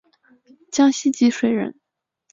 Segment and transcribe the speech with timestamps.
[0.71, 1.79] 江西吉水人。